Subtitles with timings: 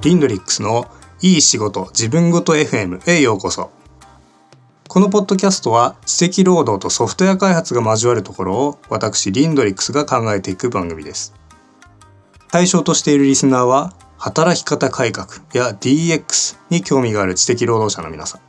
[0.00, 0.86] リンドリックスの
[1.20, 3.72] いい仕事自分ごと FM へようこそ。
[4.86, 11.34] このポッドキャストは知的労働とソフトウェア開発が交わるところを私リンドリックスが考えていく番組です。
[12.46, 18.40] 対象としているリスナーは働き方改革や DX に興味がある知的労働者の皆さん。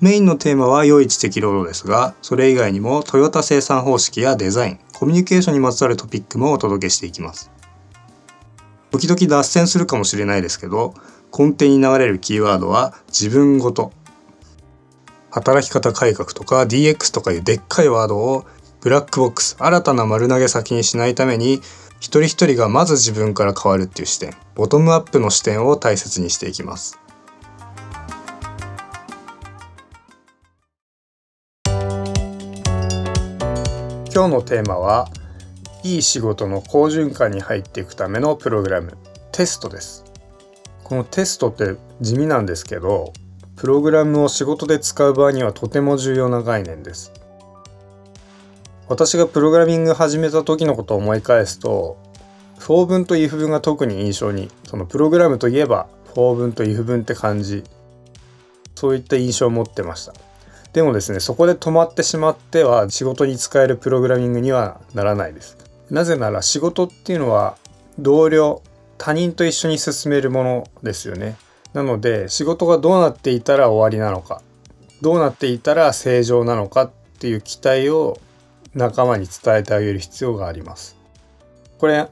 [0.00, 7.50] メインのテーマは良い知的労働ですが、それ以外にもトヨタ生産方式やデザイン、コミュニケーションにまつわるトピックもお届けしていきます。
[8.94, 10.94] 時々脱線するかもしれないですけど、
[11.36, 13.92] 根底に流れるキーワードは自分ごと。
[15.32, 18.46] 働き方改革とか DX とかいうでっかいワードを
[18.80, 21.54] ブラックボックス、新たな丸投げ先にしないために、
[21.98, 26.96] 一人一人がまず自分から変わるっていう視点、ボトムアップの視点を大切にしていきます。
[34.14, 35.08] 今日のテーマは
[35.84, 38.96] いい仕事の好循環に入っていくためのプログラム。
[39.32, 40.02] テストです。
[40.82, 43.12] このテストって地味なんですけど
[43.56, 47.12] プログラムを仕事で使う場合にはとても重要な概念です。
[48.88, 51.98] 私がプログラミング始めた時のことを思い返すと
[52.58, 57.62] for 文と if 文が特に印象にそのプログラムといえば for 文と if 文って感じ。
[58.74, 60.14] そういった印象を持ってました。
[60.72, 65.63] でもですね、そこで止まってしまっては仕事に使えるプログラミングにはならないです。
[65.90, 67.56] なぜなら仕事っていうのは
[67.98, 68.62] 同僚、
[68.98, 71.36] 他人と一緒に進めるものですよね。
[71.72, 74.42] なので仕事がどうなっていたら終わりなのか、
[75.02, 78.18] どうなっていたら正常なのかっていう期待を
[78.74, 80.96] 仲間に伝えてあげる必要があります。
[81.78, 82.08] これ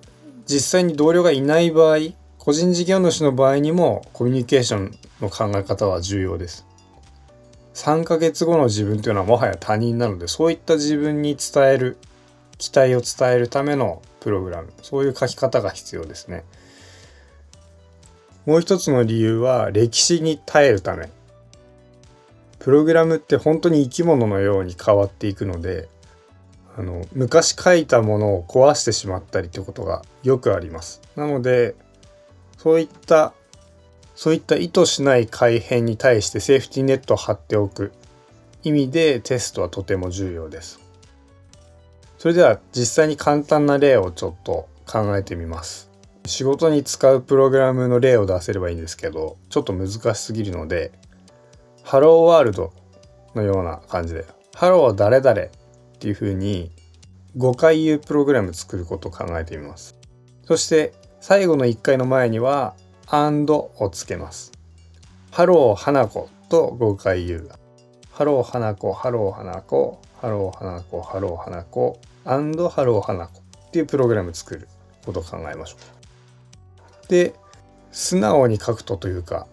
[0.47, 1.99] 実際に同僚がいない場合、
[2.39, 6.67] 個人事業主の場合にもコミュニケーションの考え方は重要です。
[7.75, 11.97] 3ヶ月後の自分というのはもはや他人なのでそういった自分に伝える
[12.63, 14.73] 期待を伝えるためのプログラム。
[14.83, 16.45] そういう書き方が必要ですね。
[18.47, 21.11] もう一つの理由は歴史に耐えるため。
[22.61, 25.89] プログラムって本当に生き物のように変わっていくので
[26.77, 31.01] あの昔書いたものを壊してしまったりということがよくあります。
[31.17, 31.75] なので
[32.59, 33.33] そういった
[34.15, 37.91] そういった意図しない改変に対してセーフティーネットを張っておく
[38.63, 40.82] 意味でテストはとても重要です。
[42.23, 45.91] それでは実際に簡単な例をちょっと考えてみます。
[46.25, 50.93] 仕事に使うプログラムの例を出せればいいんですけど、ちょっと難しすぎるので、
[51.83, 52.73] Hello World
[53.35, 54.25] のような感じで、
[54.55, 55.49] ハロー誰々っ
[55.99, 56.71] ていう風に
[57.37, 59.97] 5回言うプログラム作ることを考えてみます。
[60.45, 62.77] そして最後の1回の前には
[63.09, 64.53] and をつけます。
[65.33, 67.51] ハロー花子と5回言う。
[68.13, 74.69] ハロー花子、ハロー花子、ハロー花子、ハロー花子、and ハロー花子っていうプログラム作る
[75.05, 75.77] ことを考えましょ
[77.07, 77.09] う。
[77.09, 77.35] で、
[77.91, 79.47] 素直に書くとというか、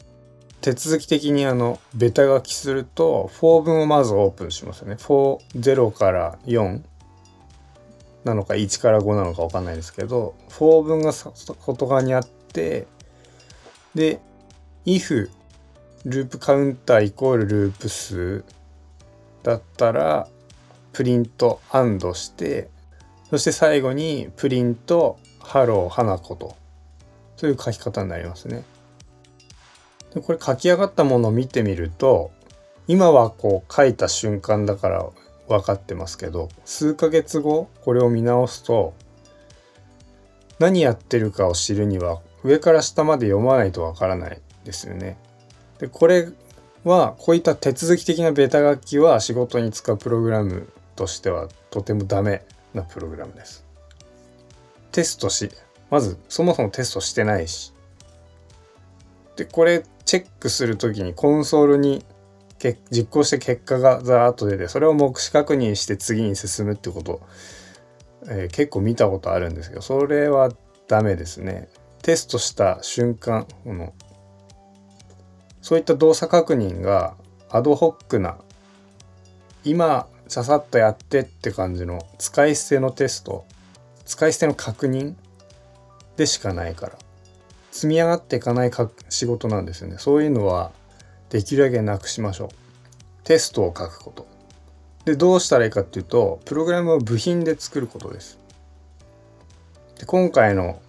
[0.62, 4.96] 手続き的にあの、ベタ書きすると、4文をまずオープンしますよね。
[4.96, 6.82] for、0から4
[8.26, 12.88] なのか1から5なのかわかんないですけど、4文が外側にあって、
[13.96, 14.20] で、
[14.86, 15.30] if
[16.06, 18.44] ループカウンターイコールループ数
[19.44, 20.28] だったら、
[20.94, 22.70] print and して、
[23.30, 26.56] そして最後に print Hello 花子と、
[27.38, 28.64] そういう書き方になりますね。
[30.14, 32.32] でこれ書き上がったものを見てみると、
[32.88, 35.06] 今はこう書いた瞬間だから
[35.48, 38.94] 分かってますけど、数ヶ月後これを見直すと、
[40.58, 45.18] 何やってるかを知るには上から下まで読まないとわからないですよね。
[45.80, 46.30] でこれ
[46.84, 52.44] はこういった手続き的なベタ書きは仕事に使うプログラムとしてはとてもダメ
[52.74, 53.66] なプログラムです。
[54.92, 55.50] テストし
[55.90, 57.74] まずそもそもテストしてないし
[59.38, 62.04] でこれチェックする時にコンソールに
[62.92, 67.22] 実行して結果がザーッと出てそれを目視確認して次に進むってこと、
[68.28, 70.52] えー、結構見たことあるんですけどそれは
[70.88, 71.70] ダメですね。
[72.02, 73.94] テストした瞬間この
[75.62, 77.16] そういった動作確認が
[77.50, 78.38] アドホックな
[79.64, 83.46] 今ささっとやってって感じの使い捨てのテスト。
[84.06, 85.16] 使い捨ての確認
[86.18, 87.00] でしかないから。
[87.72, 89.96] 積み上がっていかないか仕事なんですよね。
[89.98, 90.72] そういうのは
[91.32, 92.50] できるだけなくしましょう。
[93.24, 94.28] テストを書くこと。
[95.06, 98.38] でどうしたらいいかっていうとプログラムを部品で作ることです。
[99.98, 100.80] で今回の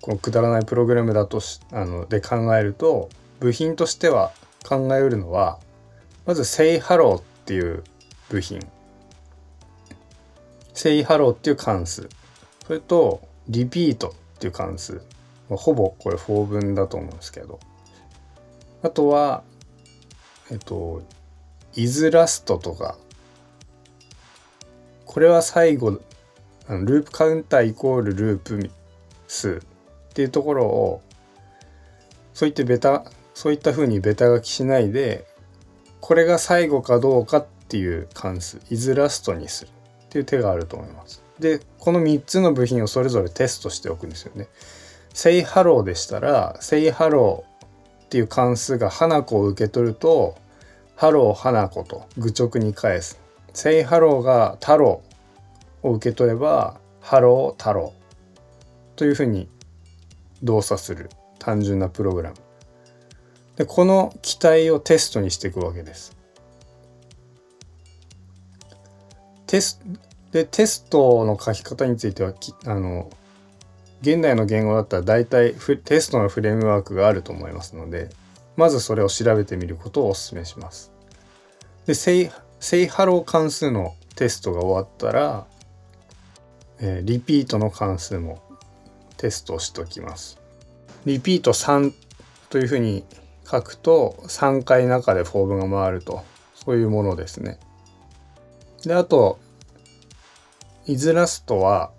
[0.00, 3.08] このくだらないプログラムだとしあので考えると
[3.38, 4.32] 部品としては
[4.68, 5.60] 考えうるのは
[6.26, 7.84] まず say hello っていう
[8.28, 8.60] 部品。
[10.80, 12.08] Say hello っていう関数。
[12.66, 15.02] それと repeat っていう関数。
[15.50, 17.60] ほぼこれ4分だと思うんですけど。
[18.82, 19.42] あとは
[20.50, 21.02] えっと
[21.74, 22.96] イズラストとか。
[25.04, 26.00] これは最後
[26.66, 28.70] あのループカウンターイコールループ
[29.26, 31.02] 数っていうところを
[32.32, 33.04] そういってベタ
[33.34, 35.26] そういった風にベタ書きしないで
[36.00, 38.60] これが最後かどうかっていう関数。
[38.70, 39.72] イズラストにする。
[40.10, 41.22] っていう手があると思います。
[41.38, 44.48] でこの3つの部品をそれぞれテストしておくんですよね。
[45.14, 50.36] say hello でしたら say hello っていう関数が花子を受け取ると
[50.98, 53.20] hello 花子と愚直に返す。
[53.54, 55.00] say hello が太郎
[55.84, 57.94] を受け取れば hello 太郎
[58.96, 59.48] というふうに
[60.42, 61.08] 動作する
[61.38, 62.36] 単純なプログラム。
[63.54, 66.19] でこの機体をテストにしていくわけです。
[69.50, 69.80] テス
[70.30, 72.32] でテストの書き方については
[72.66, 73.10] あの
[74.00, 75.54] 現代の言語だったら大体
[75.84, 78.10] テストのフレームワークがあると思いますので
[78.56, 80.92] まずそれを調べてみることをお勧めします。
[81.86, 82.30] で、say,
[82.60, 85.46] say hello 関数のテストが終わったら、
[86.78, 88.40] えー、リピートの関数も
[89.16, 90.38] テストしておきます。
[91.06, 91.92] リピート3
[92.50, 93.04] というふうに
[93.50, 96.22] 書くと3回中でフォームが回ると
[96.54, 97.58] そういうものですね。
[98.84, 99.38] であと
[100.86, 101.90] isLast は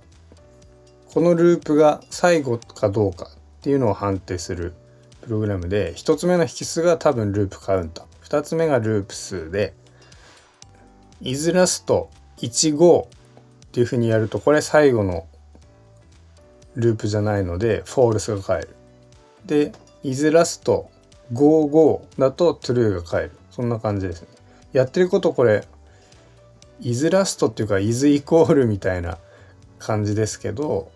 [1.14, 3.30] このループが最後かどうかっ
[3.62, 4.74] ていうのを判定する
[5.22, 9.74] プログラムで1つ目の引数が多分ループカウンター2つ目がループ数で
[11.22, 13.08] isLast15 っ
[13.72, 15.28] ていうふうにやるとこれ最後の
[16.76, 18.70] ループじゃないのでフォールスが返る。
[19.46, 19.72] で
[20.04, 23.32] isLast55 だと true が返る。
[23.52, 24.30] そんな感じですね。
[24.74, 25.68] やってることこれ
[26.82, 29.18] isLast っていうか is イコールみたいな
[29.80, 30.92] 感じですけど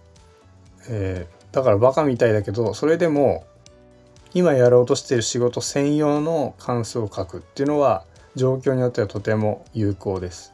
[0.87, 3.45] えー、だからバカみたいだけどそれでも
[4.33, 8.05] 今やろうとしてる仕事専用の関数を書くっていうのは
[8.35, 10.53] 状況によってはとても有効です。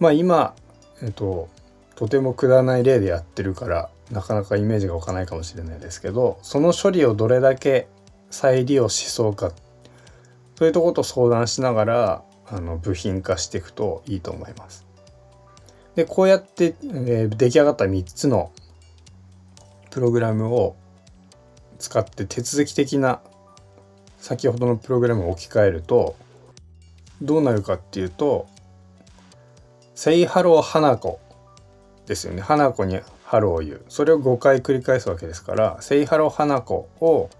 [0.00, 0.54] まあ今、
[1.02, 1.48] えっと、
[1.94, 7.88] とてもくだらない例でやってるからなかなかイメージが湧かないかもしれないですけどその処理をどれだけ
[8.30, 9.52] 再利用しそうか
[10.56, 14.86] そういうとこと相談しながらあの部品化していくといいと思います。
[15.94, 18.52] でこうやって、えー、出来上がった3つの
[19.90, 20.76] プログラムを
[21.78, 23.20] 使って手続き的な
[24.18, 26.16] 先ほどのプログラムを置き換えると
[27.22, 28.46] どうなるかっていうと
[29.94, 31.18] 「Say hello 花子」
[32.06, 32.42] ですよね。
[32.42, 33.84] 花子にハローを言う。
[33.88, 37.30] それを5回繰り返すわけですから「Say hello 花子」を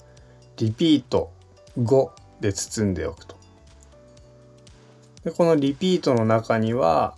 [0.57, 1.31] リピート
[1.79, 2.11] 5
[2.41, 3.36] で包んでおくと。
[5.27, 7.17] でこのリピートの中には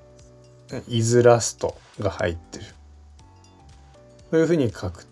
[0.88, 2.64] 「イズラスト」が入ってる
[4.30, 5.06] そういうふうに書く。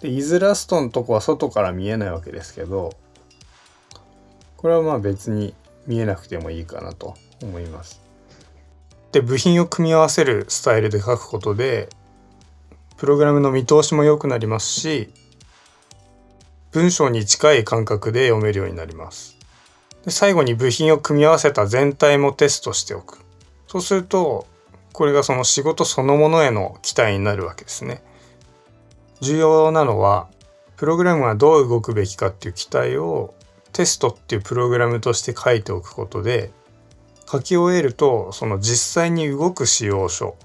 [0.00, 2.94] で、イズラストのとこは外から見えないわけですけど、
[4.56, 5.54] これはまあ別に
[5.86, 8.00] 見えなくてもいいかなと思います。
[9.12, 11.90] で、部品を組み合わせるスタイルで書くことで、
[12.96, 15.12] プログラムの見通しも良くなりますし、
[16.72, 19.39] 文章に近い感覚で読めるようになります。
[20.04, 23.18] で最後に部品を組み合わせた全体もテストしておく。
[23.66, 24.46] そうすると
[24.92, 28.02] これがその仕事そのものへの期待になるわけですね。
[29.20, 30.28] 重要なのは
[30.76, 33.34] プログラムがどう動くべきかっていう期待を
[33.72, 36.50] テストっていうプログラムとして書いておくことで
[37.30, 40.36] 書き終えるとその実際に動く使用書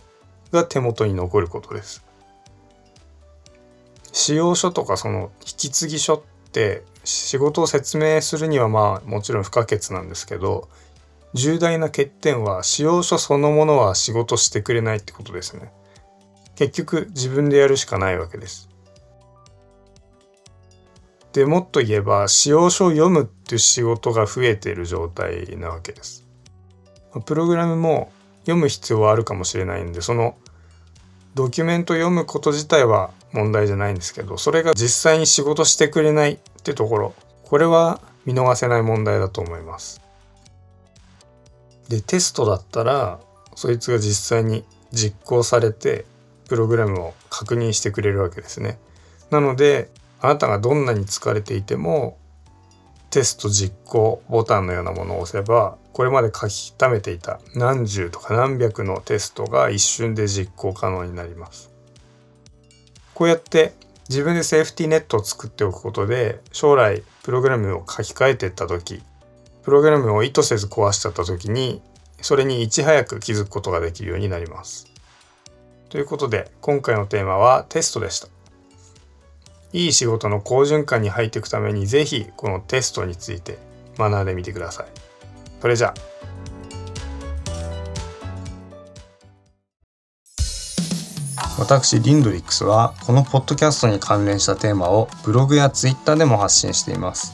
[0.51, 2.03] が手元に残ることです。
[4.12, 6.22] 使用書とかその引き継ぎ書っ
[6.56, 10.70] て仕事を説明するにはまあもちろん不可欠なんですけど
[11.34, 15.74] 重大な欠点は使用書そのものは仕事してくれないってことですね。
[16.56, 18.70] 結局自分でやるしかないわけです。
[21.34, 26.26] でもっと言えば使用書を読むっていう仕事が増えている状態なわけです。
[27.26, 30.38] プログラムも読む必要はあるかもしれないんでその
[31.36, 37.13] ドキュメント読むこと自体は問題じゃないんですけどそれが実際に仕事してくれないってところ
[37.44, 40.01] これは見逃せない問題だと思います。
[41.89, 43.20] でテストだったら
[43.56, 46.06] そいつが実際に実行されて
[46.48, 48.80] プログラムを確認してくれるわけですね。
[49.30, 49.89] なので
[50.22, 52.18] あなたがどんなに疲れていても
[53.15, 61.72] テスト実行ボタンのようなものを押せばこれまで書き溜めていた何十とか何百のテストが一瞬で実行可能になります。
[63.13, 63.72] こうやって
[64.10, 69.01] 自分でセーフティーネットを作っておくことで将来プログラムを書き換えていった時
[69.63, 71.81] プログラムを意図せず壊しちゃった時に
[72.19, 74.88] それにいち早く気づくことができるようになります。
[75.88, 78.35] ということで今回のテーマはテストでした。
[79.74, 83.57] いい仕事の好循環に入っていくためにぜひこのテストについて
[83.98, 84.86] 学んでみてください。
[85.62, 85.93] それじゃあ。
[91.57, 97.34] 私リンドリックスはこのポッドキャストに関連したテーマをブログやツイッターでも発信しています。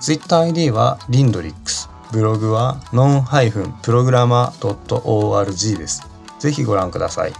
[0.00, 1.90] ツイッター ID はリンドリックス。
[2.12, 6.02] ブログは non-programmer.org です。
[6.38, 7.32] ぜひご覧ください。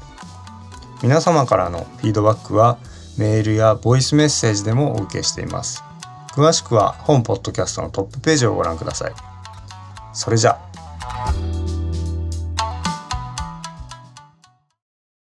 [1.03, 2.79] 皆様からのフィードバックは
[3.17, 5.83] メールやボイスメッセージでもお受けしています。
[6.35, 9.13] 詳しくは本ポッドキャストのトップページをご覧ください。
[10.15, 10.72] それじゃあ。